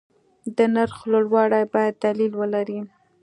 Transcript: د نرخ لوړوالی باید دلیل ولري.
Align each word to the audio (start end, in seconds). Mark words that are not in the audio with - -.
د 0.55 0.57
نرخ 0.75 0.99
لوړوالی 1.11 1.63
باید 1.73 1.93
دلیل 2.05 2.31
ولري. 2.37 2.79